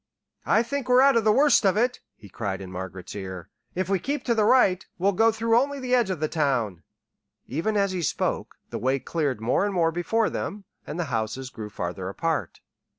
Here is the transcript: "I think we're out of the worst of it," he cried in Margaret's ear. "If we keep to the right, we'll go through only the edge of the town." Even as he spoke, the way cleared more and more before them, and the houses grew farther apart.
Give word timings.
"I 0.47 0.63
think 0.63 0.89
we're 0.89 1.01
out 1.01 1.15
of 1.15 1.23
the 1.23 1.31
worst 1.31 1.63
of 1.63 1.77
it," 1.77 1.99
he 2.15 2.27
cried 2.27 2.59
in 2.59 2.71
Margaret's 2.71 3.15
ear. 3.15 3.49
"If 3.75 3.87
we 3.87 3.99
keep 3.99 4.23
to 4.23 4.33
the 4.33 4.45
right, 4.45 4.83
we'll 4.97 5.11
go 5.11 5.31
through 5.31 5.55
only 5.55 5.79
the 5.79 5.93
edge 5.93 6.09
of 6.09 6.19
the 6.19 6.27
town." 6.27 6.81
Even 7.47 7.77
as 7.77 7.91
he 7.91 8.01
spoke, 8.01 8.55
the 8.71 8.79
way 8.79 8.97
cleared 8.97 9.39
more 9.39 9.63
and 9.63 9.75
more 9.75 9.91
before 9.91 10.31
them, 10.31 10.63
and 10.87 10.99
the 10.99 11.05
houses 11.13 11.51
grew 11.51 11.69
farther 11.69 12.09
apart. 12.09 12.61